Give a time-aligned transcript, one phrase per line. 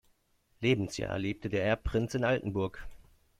[0.61, 2.87] Lebensjahr lebte der Erbprinz in Altenburg.